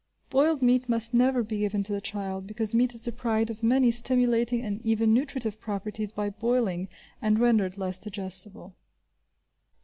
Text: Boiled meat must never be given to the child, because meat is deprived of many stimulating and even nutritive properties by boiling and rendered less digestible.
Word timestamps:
Boiled 0.31 0.63
meat 0.63 0.89
must 0.89 1.13
never 1.13 1.43
be 1.43 1.59
given 1.59 1.83
to 1.83 1.93
the 1.93 2.01
child, 2.01 2.47
because 2.47 2.73
meat 2.73 2.91
is 2.95 3.01
deprived 3.01 3.51
of 3.51 3.61
many 3.61 3.91
stimulating 3.91 4.65
and 4.65 4.83
even 4.83 5.13
nutritive 5.13 5.59
properties 5.61 6.11
by 6.11 6.27
boiling 6.27 6.89
and 7.21 7.37
rendered 7.37 7.77
less 7.77 7.99
digestible. 7.99 8.73